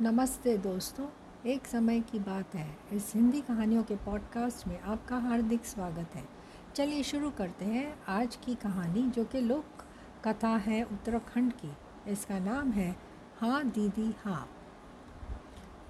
[0.00, 1.06] नमस्ते दोस्तों,
[1.46, 6.28] एक समय की बात है। इस हिंदी कहानियों के पॉडकास्ट में आपका हार्दिक स्वागत है।
[6.74, 9.64] चलिए शुरू करते हैं आज की कहानी जो कि लोक
[10.24, 11.72] कथा है उत्तराखंड की।
[12.08, 12.96] इसका नाम है
[13.40, 14.48] हाँ दीदी हाँ।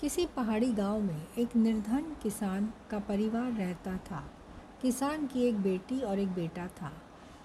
[0.00, 4.30] किसी पहाड़ी गाँव में एक निर्धन किसान का परिवार रहता था।
[4.82, 6.92] किसान की एक बेटी और एक बेटा था।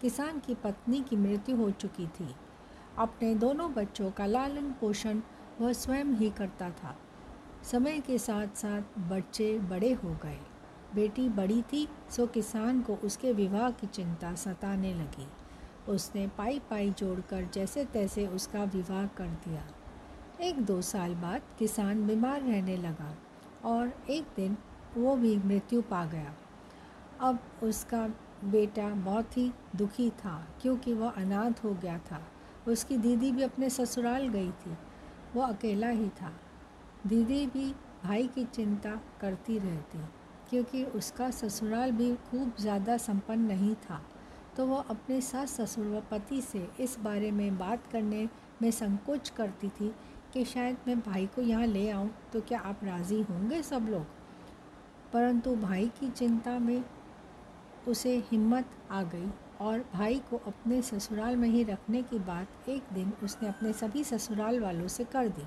[0.01, 2.35] किसान की पत्नी की मृत्यु हो चुकी थी।
[2.97, 5.21] अपने दोनों बच्चों का लालन पोषण
[5.61, 6.95] वह स्वयं ही करता था।
[7.63, 10.39] समय के साथ साथ बच्चे बड़े हो गए।
[10.95, 15.27] बेटी बड़ी थी, सो किसान को उसके विवाह की चिंता सताने लगी।
[15.91, 19.67] उसने पाई पाई जोड़कर जैसे तैसे उसका विवाह कर दिया।
[20.41, 23.17] एक दो साल बाद किसान बीमार रहने लगा
[23.65, 24.57] और एक दिन
[24.97, 26.33] वो भी मृत्यु पा गया।
[27.21, 28.07] अब उसका
[28.43, 32.21] बेटा बहुत ही दुखी था, क्योंकि वह अनाथ हो गया था।
[32.67, 34.77] उसकी दीदी भी अपने ससुराल गई थी।
[35.37, 36.31] वो अकेला ही था।
[37.07, 37.65] दीदी भी
[38.03, 39.99] भाई की चिंता करती रहती,
[40.49, 44.01] क्योंकि उसका ससुराल भी खूब ज़्यादा संपन्न नहीं था।
[44.57, 48.27] तो वह अपने सास ससुर व पति से इस बारे में बात करने
[48.61, 49.93] में संकोच करती थी
[50.33, 54.05] कि शायद मैं भाई को यहाँ ले आऊँ तो क्या आप राज़ी होंगे सब लोग?
[55.13, 56.83] परंतु भाई की चिंता में
[57.87, 59.29] उसे हिम्मत आ गई।
[59.61, 64.03] और भाई को अपने ससुराल में ही रखने की बात एक दिन उसने अपने सभी
[64.03, 65.45] ससुराल वालों से कर दी।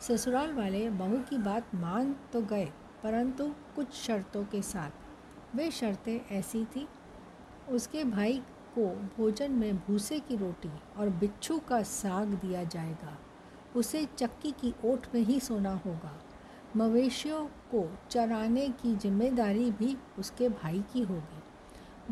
[0.00, 2.64] ससुराल वाले बहू की बात मान तो गए,
[3.02, 6.86] परंतु कुछ शर्तों के साथ। वे शर्तें ऐसी थी,
[7.70, 8.42] उसके भाई
[8.74, 13.16] को भोजन में भूसे की रोटी और बिच्छू का साग दिया जाएगा।
[13.76, 16.12] उसे चक्की की ओट में ही सोना होगा।
[16.76, 21.41] मवेशियों को चराने की ज़िम्मेदारी भी उसके भाई की होगी।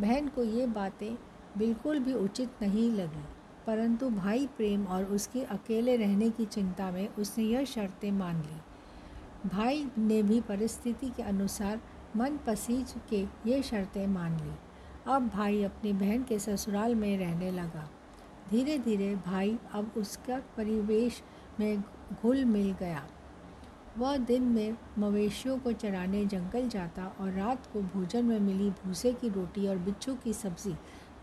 [0.01, 1.15] बहन को ये बातें
[1.59, 3.25] बिल्कुल भी उचित नहीं लगी,
[3.67, 9.49] परंतु भाई प्रेम और उसके अकेले रहने की चिंता में उसने यह शर्तें मान ली।
[9.49, 11.81] भाई ने भी परिस्थिति के अनुसार
[12.17, 14.53] मन पसीज के ये शर्तें मान ली।
[15.07, 17.89] अब भाई अपनी बहन के ससुराल में रहने लगा।
[18.51, 21.23] धीरे धीरे भाई अब उसका परिवेश
[21.61, 21.81] में
[22.15, 23.07] घुल मिल गया।
[24.01, 29.13] वह दिन में मवेशियों को चराने जंगल जाता और रात को भोजन में मिली भूसे
[29.13, 30.73] की रोटी और बिच्छू की सब्ज़ी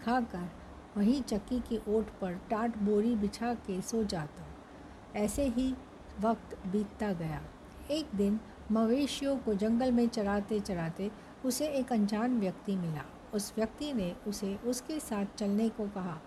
[0.03, 0.49] खाकर
[0.97, 4.45] वहीं चक्की की ओट पर टाट बोरी बिछा के सो जाता।
[5.15, 5.73] ऐसे ही
[6.21, 7.41] वक्त बीतता गया।
[7.91, 8.39] एक दिन
[8.71, 11.09] मवेशियों को जंगल में चराते चराते
[11.45, 16.17] उसे एक अनजान व्यक्ति मिला। उस व्यक्ति ने उसे उसके साथ चलने को कहा।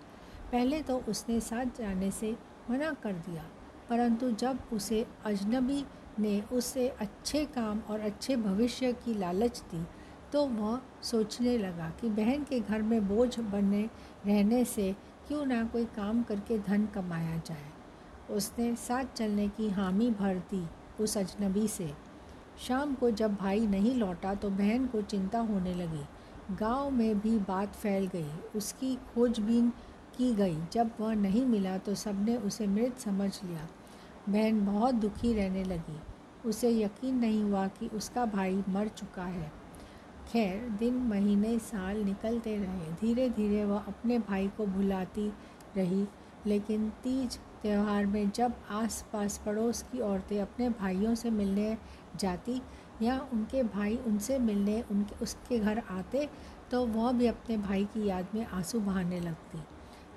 [0.52, 2.36] पहले तो उसने साथ जाने से
[2.70, 3.46] मना कर दिया,
[3.90, 5.84] परंतु जब उसे अजनबी
[6.20, 9.84] ने उसे अच्छे काम और अच्छे भविष्य की लालच दी
[10.32, 13.82] तो वह सोचने लगा कि बहन के घर में बोझ बने
[14.26, 14.92] रहने से
[15.28, 20.64] क्यों ना कोई काम करके धन कमाया जाए। उसने साथ चलने की हामी भर दी
[21.00, 21.90] उस अजनबी से।
[22.66, 26.04] शाम को जब भाई नहीं लौटा तो बहन को चिंता होने लगी।
[26.56, 29.70] गाँव में भी बात फैल गई, उसकी खोजबीन
[30.16, 33.68] की गई। जब वह नहीं मिला तो सबने उसे मृत समझ लिया।
[34.28, 35.98] बहन बहुत दुखी रहने लगी।
[36.46, 39.52] उसे यकीन नहीं हुआ कि उसका भाई मर चुका है।
[40.32, 45.28] खैर, दिन, महीने, साल निकलते रहे। धीरे धीरे वह अपने भाई को भुलाती
[45.76, 46.06] रही,
[46.46, 51.76] लेकिन तीज त्यौहार में जब आस पास पड़ोस की औरतें अपने भाइयों से मिलने
[52.16, 52.60] जाती
[53.02, 56.28] या उनके भाई उनसे मिलने उनके, उसके घर आते
[56.70, 59.58] तो वह भी अपने भाई की याद में आँसू बहाने लगती।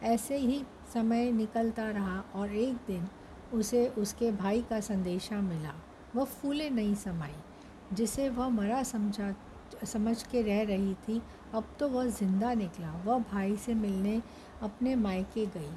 [0.03, 0.63] ऐसे ही
[0.93, 3.07] समय निकलता रहा और एक दिन
[3.53, 5.73] उसे उसके भाई का संदेशा मिला।
[6.15, 7.35] वह फूले नहीं समाई,
[7.93, 9.33] जिसे वह मरा समझा,
[9.85, 11.21] समझ के रह रही थी।
[11.53, 14.21] अब तो वह ज़िंदा निकला, वह भाई से मिलने
[14.61, 15.71] अपने मायके गई।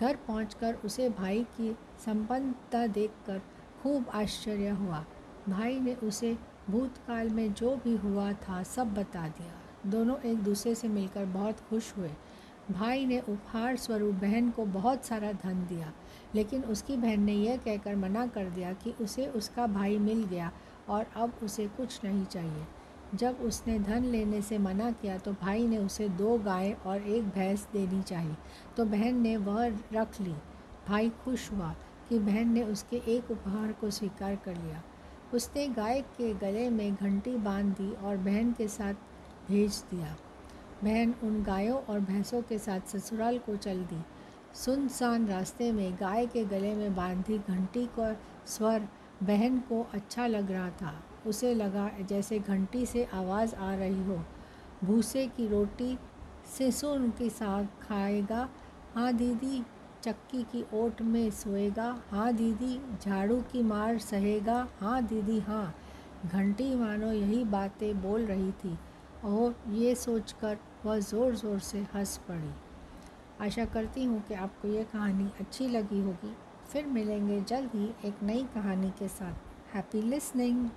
[0.00, 3.40] घर पहुंचकर उसे भाई की संपन्नता देखकर
[3.82, 5.04] खूब आश्चर्य हुआ।
[5.48, 6.36] भाई ने उसे
[6.70, 11.60] भूतकाल में जो भी हुआ था सब बता दिया। दोनों एक दूसरे से मिलकर बहुत
[11.60, 12.10] खुश हुए।
[12.70, 15.92] भाई ने उपहार स्वरूप बहन को बहुत सारा धन दिया,
[16.34, 20.50] लेकिन उसकी बहन ने यह कहकर मना कर दिया कि उसे उसका भाई मिल गया
[20.88, 22.66] और अब उसे कुछ नहीं चाहिए।
[23.14, 27.28] जब उसने धन लेने से मना किया तो भाई ने उसे दो गाय और एक
[27.28, 28.36] भैंस देनी चाहिए
[28.76, 30.34] तो बहन ने वह रख ली।
[30.88, 31.74] भाई खुश हुआ
[32.08, 34.82] कि बहन ने उसके एक उपहार को स्वीकार कर लिया।
[35.34, 38.94] उसने गाय के गले में घंटी बाँध दी और बहन के साथ
[39.48, 40.16] भेज दिया।
[40.84, 44.02] बहन उन गायों और भैंसों के साथ ससुराल को चल दी।
[44.54, 48.16] सुनसान रास्ते में गाय के गले में बांधी घंटी का
[48.46, 48.88] स्वर
[49.22, 54.24] बहन को अच्छा लग रहा था। उसे लगा जैसे घंटी से आवाज़ आ रही हो।
[54.84, 55.98] भूसे की रोटी
[56.58, 58.48] सिसुन के साथ खाएगा।
[58.94, 59.64] हाँ दीदी,
[60.02, 65.74] चक्की की ओट में सोएगा। हाँ दीदी, झाड़ू की मार सहेगा। हाँ दीदी हाँ।
[66.26, 68.78] घंटी मानो यही बातें बोल रही थी।
[69.24, 72.52] और ये सोचकर वह ज़ोर ज़ोर से हंस पड़ी।
[73.40, 76.34] आशा करती हूँ कि आपको ये कहानी अच्छी लगी होगी।
[76.72, 80.68] फिर मिलेंगे जल्द ही एक नई कहानी के साथ। Happy listening